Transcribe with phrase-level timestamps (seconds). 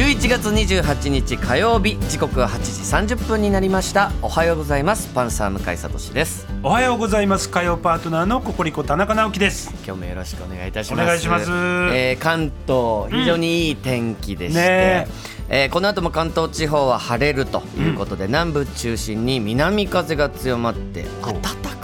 [0.00, 4.10] 11月28日火曜日時刻は8時30分になりました。
[4.22, 5.12] おはようございます。
[5.12, 6.46] パンサー向井聡です。
[6.62, 7.50] おはようございます。
[7.50, 9.74] 火曜パートナーのココリコ田中直樹です。
[9.84, 11.02] 今日もよろしくお願いいたします。
[11.02, 11.50] お願いします。
[11.50, 15.06] えー関東非常にいい天気でして、ね
[15.50, 15.66] え。
[15.66, 21.34] ーこの後も関東地方は晴れるということで、南部中心に南風が強まって暖
[21.76, 21.79] か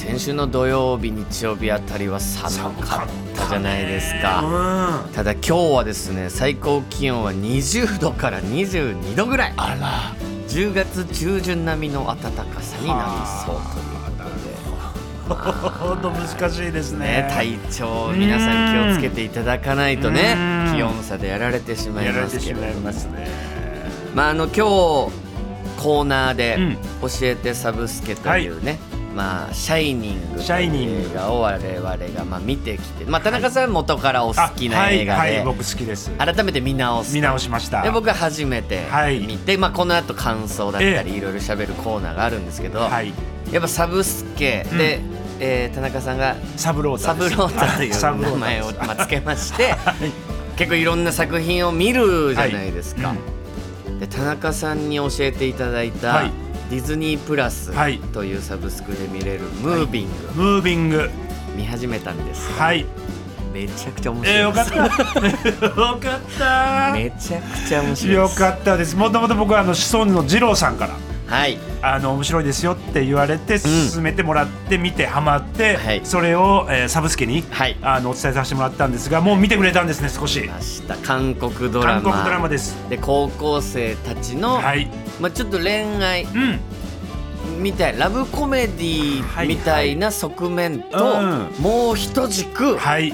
[0.00, 4.40] 先週の土曜日日曜日あたりは寒かったじゃないですか。
[5.06, 9.54] うんただ今日はですね最高気温は20度から22度ぐらい。
[9.58, 10.16] あら。
[10.48, 17.06] 10月中旬並みの暖かさになりそうというほんと 難しいですね。
[17.06, 20.34] ね、体調皆さん気をつけていただかないとね
[20.70, 20.76] うん。
[20.76, 22.94] 気温差でやられてしまいますけれどね。
[24.14, 24.60] まああの今日
[25.76, 28.78] コーナーでうん「教えてサブスケ」というね、
[29.14, 30.90] まあ「シャイニング」とシャイニング。
[30.90, 35.20] いう映画を我々がまあ見てきて、まあ、田中さん元からお好きな映画で。
[35.20, 36.10] はいはい、僕好きです。
[36.18, 37.14] 改めて見直す。
[37.14, 37.82] 見直しました。
[37.82, 39.20] で僕は初めてはい。
[39.20, 43.12] 見て、まあ、この後感想だったえりいろいろ喋るコーナーがあるんですけど、はい。
[43.52, 45.00] やっぱサブスケで、
[45.40, 49.94] えー田中さんがサブロータサブロータという名前をまあつけまして はい。
[50.56, 54.00] 結構いろんな作品を見るじゃないですか、はい。
[54.00, 57.98] で田中さんに教えていただいた、はいディズニープラスはい。
[57.98, 61.10] というサブスクで見れるムービング、ムービング。
[61.56, 62.86] 見始めたんですが、はい。
[63.52, 64.76] めちゃくちゃ面白いえー、よかった。
[65.66, 66.92] よかった。
[66.92, 68.06] めちゃくちゃ面白いです。
[68.06, 68.94] よかったです。
[68.94, 70.94] もともと僕はあの子孫の二郎さんから
[71.30, 71.58] はい。
[71.80, 76.00] あの面白いですよって言われて勧めてもらって見てハマって、はい。
[76.04, 77.76] それを、えーサブスケに、はい。
[77.82, 80.42] あのお伝えさせてもらったんですがもう見てくれたんですね少し。
[80.48, 80.96] ました。
[80.96, 82.02] 韓国ドラマ。
[82.02, 82.76] 韓国ドラマです。
[82.90, 84.90] で高校生たちの、はい。
[85.20, 85.70] まあ、ちょっと恋
[86.02, 86.60] 愛うん。
[87.62, 93.12] みたいラブコメディみたいな側面と、はいもう一軸、はい。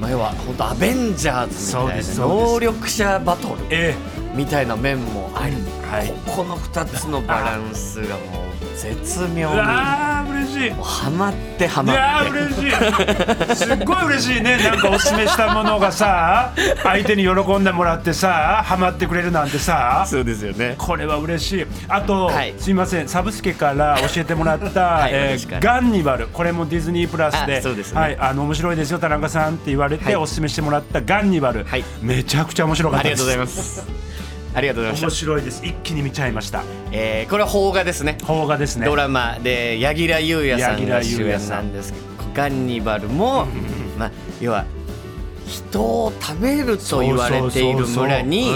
[0.00, 3.94] まあ、要は本当アベンジャーズみたいな能力者バトルえ
[4.34, 5.56] みたいな面もあり、
[5.90, 6.08] はい。
[6.26, 9.56] ここの2つのバランスがもう絶妙に。
[9.56, 10.70] わー嬉しい。
[10.70, 12.00] もうハマってハいマって。
[12.00, 13.56] やー嬉しい。
[13.56, 14.58] すっごい嬉しいね。
[14.58, 16.52] なんかおすすめしたものがさ
[16.82, 20.74] 相手に喜んでもらってさハマってくれるなんてさそうですよね。
[20.78, 21.66] これは嬉しい。
[21.88, 22.54] あと、はい。
[22.58, 23.08] すいません。
[23.08, 26.26] サブスケから教えてもらった、 はいえーガンニバル。
[26.28, 28.00] これもディズニープラスであそうですね。
[28.00, 30.16] はい、あの面白いですよ田中さんって言われて、はい。
[30.16, 31.84] おすすめしてもらったガンニバル、はい。
[32.02, 33.22] めちゃくちゃ面白かったです。
[33.22, 34.05] ありがとうございます
[34.56, 35.64] ありがとうございま面した、白いです。
[35.64, 36.64] 一気に見ちゃいました。
[36.90, 38.16] えーこれは邦画ですね。
[38.26, 38.86] 邦画ですね。
[38.86, 39.38] ドラマ。
[39.42, 43.46] で柳楽優弥さんが主演なんですけどガンニバルも、
[43.98, 44.64] まあ、要は
[45.46, 48.52] 人を食べると言われている村に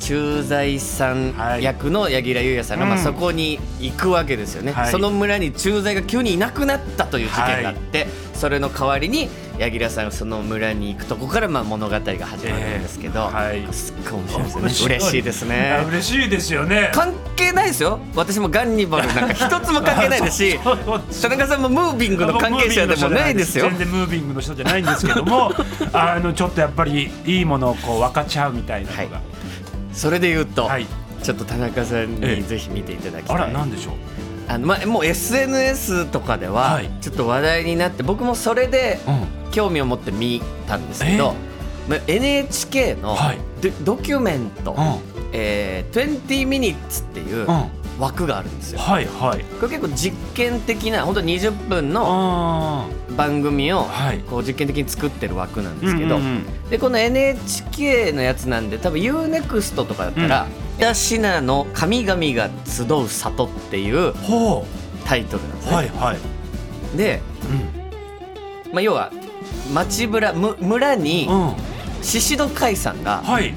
[0.00, 4.92] 駐在さんはい役の柳楽優弥さんが、まあ、うんそこに行くわけですよね、はい。
[4.92, 9.28] その村に駐在が急にいなくなったという事件があって、それの代わりに
[9.58, 13.72] 柳楽さんがその村に行くとこからまあ物語が始まるんですけど、えーはい。
[13.72, 14.94] すっごい面白いですよね。
[14.96, 16.90] 嬉しいですあね嬉しいですよね。
[16.94, 17.98] 関係ないですよ。
[18.14, 20.58] 私もガンニバルなんか一つも関係ないですし
[21.22, 23.68] 田中さんもムービングの関係者でもないですよ。
[23.70, 25.52] 全然ムービングの人じゃないんですけども
[25.92, 29.20] あのちょっとやっぱりいいものをこう分かち合うみたいなのが、
[29.92, 30.86] それで言うと、はい。
[31.22, 33.94] ちょっと田中さんええにぜひ見ていただきたい、あらなんでしょう？
[34.48, 36.90] あのまあ、もう SNS とかでははい。
[37.00, 41.34] ちょっと話題になって僕もそれでうん興味を持って見たんですけど、
[41.88, 43.38] まあ NHK のはい。
[43.62, 44.74] ドドキュメント、う
[45.32, 47.70] えー、20 minutes っていうんうん。
[47.98, 48.78] 枠があるんですよ。
[48.78, 49.44] はいはい。
[49.58, 54.18] これ結構実験的な本当20分のあ番組をはい。
[54.18, 56.70] こう実験的に作ってる枠なんーですけど、うんうんうん。
[56.70, 60.46] でこの NHK のやつなんで多分 UNEXT とかだったら
[60.76, 64.66] 「北信濃の神々が集う里」っていうほ
[65.06, 65.76] タイトルなんですうね。
[65.76, 67.22] はいはい、で、
[68.72, 69.10] まあ、要は
[69.72, 71.28] 町村む村に
[72.02, 73.54] 宍戸海さんがはい。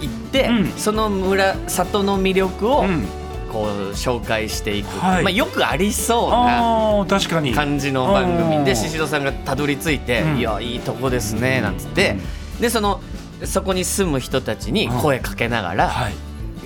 [0.00, 0.72] 行って、うん。
[0.76, 3.06] その村里の魅力をうん。
[3.50, 5.22] こう紹介していく、はい。
[5.22, 7.54] まあ、よくありそうなあー確かに。
[7.54, 8.36] 感じの番うん。
[8.36, 10.38] 組で宍戸さんがたどり着いて「うん。
[10.38, 12.16] いやいいとこですね」なんつって。
[12.60, 13.00] でその
[13.44, 16.12] そこに住む人たちに声かけながらはい。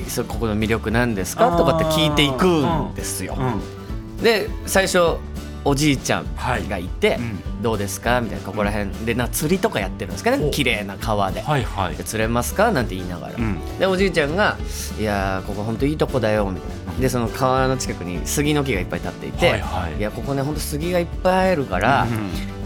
[0.09, 1.57] そここの魅力なんですか？
[1.57, 3.37] とかって聞いていくんですよ。
[3.39, 4.23] うん。
[4.25, 5.19] で最初
[5.65, 6.69] おじいちゃんはい。
[6.69, 7.63] がいて、うん。
[7.63, 8.21] どうですか？
[8.21, 8.91] みたいなここら辺。
[9.07, 10.51] でな釣りとかやってるんですかね？
[10.51, 11.41] 綺麗な川で。
[11.43, 11.97] はいはい。
[11.97, 12.73] で釣れますか？
[12.73, 13.79] なんて言いながら、うん。
[13.79, 14.57] でおじいちゃんが
[14.99, 16.93] 「いやーここ本当いいとこだよ」みたいな。
[17.01, 20.01] でその川の近くに杉の木がいっぱい立っていて「はいはい。
[20.01, 22.07] やここね本当杉がいっぱいあるから、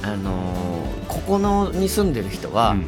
[0.02, 2.86] うんあのーここのに住んでる人は、うん。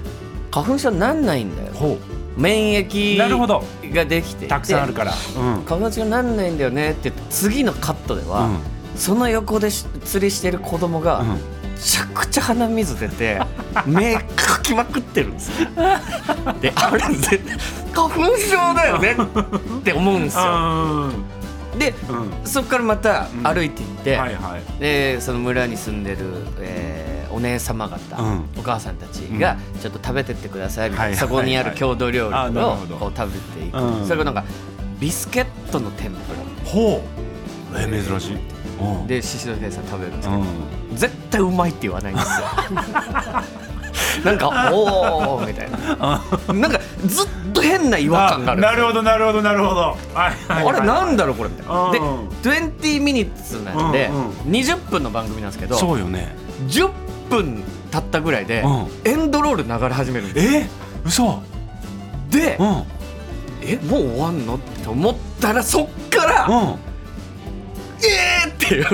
[0.50, 1.72] 花粉症になんないんだよ。
[1.74, 1.98] ほ
[2.36, 3.64] 免疫ど。
[3.92, 4.46] ができて。
[4.46, 5.12] たくさんあるから。
[5.36, 5.62] うん。
[5.64, 8.58] 花粉症になんないんだよねって言って次のカットでは、うん
[8.98, 11.28] その横でし釣りしてる子供が、うん。
[11.78, 13.40] めちゃくちゃ鼻水出て
[13.86, 15.68] 目かきまくってるんですよ。
[16.60, 17.56] であれ絶対
[17.94, 19.16] 花粉症だよね
[19.76, 20.40] って思うんですよ。
[20.42, 21.10] あ
[21.78, 22.30] でーうん。
[22.44, 23.42] そこからまたうん。
[23.44, 24.80] 歩いていって、はいはい。
[24.80, 26.18] でその村に住んでる、
[26.58, 28.44] えーお姉様方、うん。
[28.58, 34.06] お母さんたちがちょっと食べてってくださいみたいな、はいそこにある郷土料理をこう食べていく、うん。
[34.06, 34.44] それがなんか
[34.98, 36.16] ビスケットの天ぷ
[36.64, 37.78] ほう。
[37.78, 38.57] えー珍しい
[39.06, 40.96] で宍戸平さん食べるんですけど、うん。
[40.96, 42.46] 絶対うまいって言わないんですよ。
[44.24, 46.20] なんかおおみたいな。
[46.52, 49.80] なんかずっと変な違和感があるなるほどなるほどなるほど。
[49.80, 50.30] はいは
[50.60, 50.76] いはい。
[50.76, 51.90] あれなんだろうこれみたいな。
[51.92, 52.28] でうん。
[52.28, 54.30] 20ミニッツなんで、うんうん。
[54.50, 56.34] 20分の番組なんですけどそうよね。
[56.68, 56.90] 10
[57.30, 58.88] 分経ったぐらいで、うん。
[59.04, 60.66] エンドロール流れ始めるんですえ？
[61.04, 61.42] 嘘。
[62.30, 62.82] で、うん。
[63.62, 64.54] えもう終わんの？
[64.56, 66.76] って思ったらそっから、
[68.68, 68.86] っていう。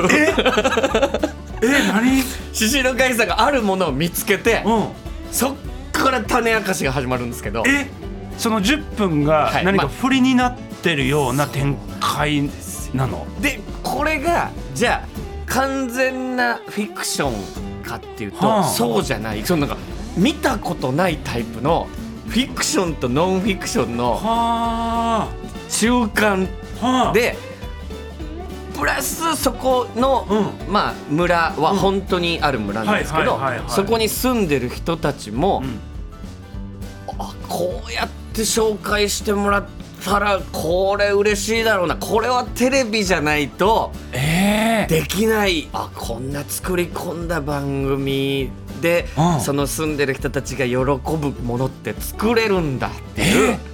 [1.63, 1.89] え？
[1.93, 2.23] 何？
[2.53, 4.89] 獅子の会さんがあるものを見つけて、うん。
[5.33, 5.55] そっ
[5.93, 7.65] から種明かしが始まるんですけど。
[7.67, 7.91] え？
[8.39, 9.65] その10分がはい。
[9.65, 12.51] ま何か振りになってるような展開
[12.93, 13.27] なの？
[13.41, 15.09] でこれがじゃあ
[15.47, 18.65] 完全なフィクションかっていうと、はあ。
[18.65, 19.45] そうじゃない。
[19.45, 19.83] そのなんか
[20.17, 21.89] 見たことないタイプの
[22.27, 25.29] フィクションとノンフィクションのは
[25.69, 26.49] 中間
[26.81, 27.13] あはあ。
[27.13, 27.37] で
[28.85, 30.27] プラスそこの、
[30.69, 35.81] うまあ、村は本当にある村なんですけどそこに住んでる人たちも、うん。
[37.19, 39.67] あこうやって紹介してもらっ
[40.05, 41.97] たらこれ嬉しいだろうな。
[41.97, 45.01] これはテレビじゃないとええ。
[45.01, 45.67] できない。
[45.73, 48.51] あこんな作り込んだ番組
[48.83, 49.41] で、うん。
[49.41, 53.74] その住んでる人たちが喜ぶものって作れるんだっていう、えあこれはまだまだ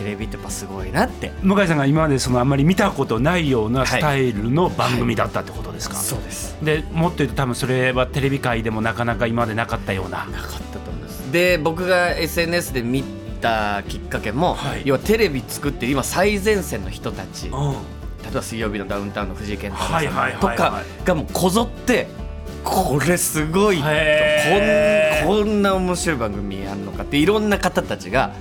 [0.00, 1.30] テレビってやっぱすごいなって。
[1.42, 6.56] 向井さんが今までそのあんまり見たことないようなスタイルの番組だったってことですか、そうです。
[6.62, 10.24] でもっと言うと多分それはテレビ界でもなかなか今までなかったような。
[10.26, 11.30] なかったと思います。
[11.30, 13.04] で僕が SNS で見
[13.42, 14.82] たきっかけも、はい。
[14.86, 17.50] 要はテレビ作ってる今最前線の人たち。
[17.50, 17.74] 例うん。
[18.30, 22.06] えば水曜日のダウンタウンの藤井健太さんとかがもうこぞって
[22.64, 28.32] これすごいとこんこんな面白い番組やんのかっていろんな方たちが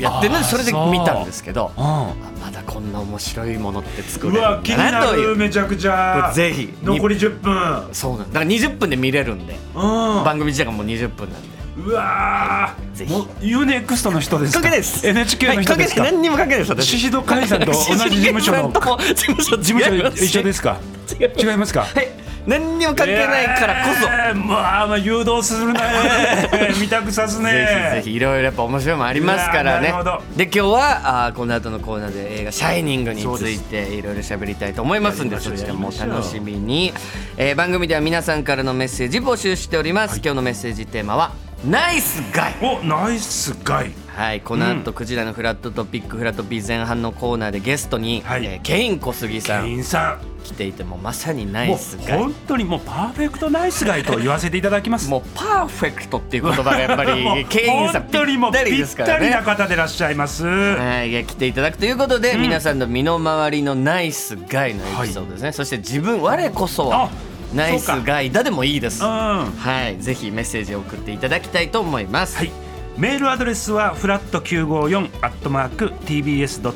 [0.00, 1.80] やってるのでそれで見たんですけどう。
[1.80, 2.12] あ
[2.42, 5.28] まだこんな面白いものって作れるんだななという。
[5.30, 6.32] るめちゃくちゃ。
[6.34, 7.88] ぜひ残り10分。
[7.94, 8.40] そうなんだ。
[8.40, 10.24] から20分で見れるんでうん。
[10.24, 11.48] 番組自体がもう20分なんで。
[11.78, 12.96] うわー。
[12.96, 13.12] ぜひ。
[13.12, 14.60] もう UNEXT の人ですか？
[14.60, 16.70] 関係ないです NHK の人ですか、はい何にも関係ないです。
[16.70, 18.80] 私宍戸海さんと同じ事務所の事
[19.14, 20.78] 務所事務所一緒ですか？
[21.20, 21.72] 違います違います。
[21.74, 22.08] かはい
[22.50, 25.80] 何にも関係ないからこそ、えーまあまあ誘導するね
[26.80, 27.52] 見たくさすね。
[27.52, 27.58] ぜ
[27.92, 29.90] ひぜひいろいろやっぱ面白いもんありますからね。
[29.90, 30.22] うわなるほど。
[30.36, 36.92] で今日はあーこの後のコーナーで映画「シャイニング」についていろいろ喋りたいと思いますんでそうちらも楽しみに、
[37.36, 41.32] えー番組では皆さんからのメッセージ募集しております、今日のメッセージテーマは
[41.64, 48.44] 「ナイスガイ」おナイスガイはい、この後、クジラのフラットトピックフラトピー前半のコーナーでゲストに、はい。
[48.44, 49.84] えーケイン小杉さん。
[49.84, 55.08] さ来ていてもまさにナイスガイ本当にもうパーフェクトナイスガイと言わせていただきます。
[55.08, 59.30] もうパーフェクトっていう言葉がやっぱもりう ケインさんぴったりぴったりですからね。
[59.30, 60.44] な方でいらっしゃいます。
[60.44, 62.42] はい、来ていただくということで、うん。
[62.42, 67.10] 皆さんの身の回りのナイスガイのエピソードですね、そして自分我こそはあ
[67.54, 69.02] ナイスガイだでもいいです。
[69.02, 69.08] うん。
[69.08, 72.50] ははいぜひメッセージを送っていただきたいと思います、い
[72.96, 76.74] メールアドレスはフラット954アットマーク tbs.co.jp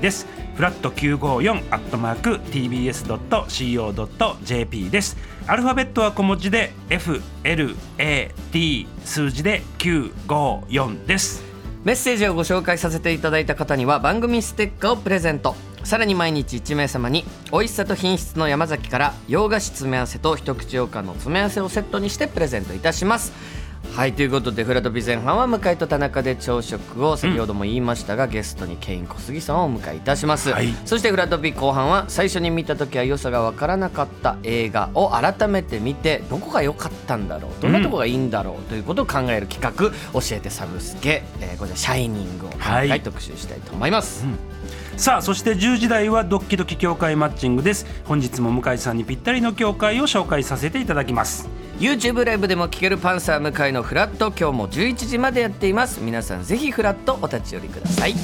[0.00, 0.26] です。
[0.56, 2.90] フラット954アットマーク tbs.co.jp
[4.90, 5.16] です。
[5.46, 11.44] アルファベットは小文字で FLAT 数字で954です。
[11.84, 15.54] メッセージをご紹介させていただいた方には番組ステッカーをプレゼント。
[15.84, 23.32] さらに毎日1名様に美味しさと品質の山崎から洋菓子詰め合わせと一口羊羹の詰め合わせをセットにしてプレゼントいたします。
[23.96, 30.68] はいということでフラトピ前半は向井と田中で朝食を先ほども言いましたが、ゲストにケイン小杉さんをお迎えいたします、はい。
[30.84, 42.88] そしてフラトピ後半は最初に見た時は良さが分からなかった映画を改めて見てどこが良かったんだろうどんなとこがいいんだろうということを考える企画「教えてサブスケ」えーこちら「シャイニング」を今はい。
[42.90, 44.26] 回特集したいと思います、
[44.98, 47.86] さあそして10時台はドッキドキ協会マッチングです。
[48.04, 51.48] 本日も向井さんにぴったりの協会を紹介させていただきます
[51.78, 54.28] YouTube ライブでも聴けるパンサー向井のフラット。
[54.28, 56.00] 今日も11時までやっています。
[56.00, 58.14] 皆さんぜひフラットお立ち寄りください。
[58.14, 58.16] TBS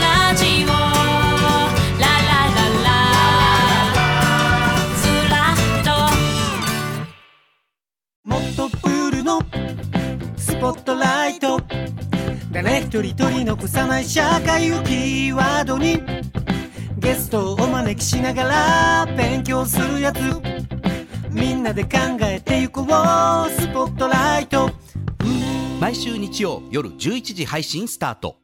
[0.00, 0.68] ラジオ。
[0.68, 0.76] ラ
[2.06, 2.94] ラララ。
[4.94, 5.90] ずらっと。
[8.22, 9.40] もっとプールの。
[10.36, 11.60] スポットライト。
[12.52, 16.00] 誰一人取り残さない社会をキーワードに。
[16.96, 20.57] ゲストをお招きしながら勉強するやつ
[21.30, 21.90] みんなで考
[22.22, 22.86] えてゆこう。
[22.86, 24.70] スポットライト。
[25.80, 28.38] 毎週日曜夜11時配信スタート。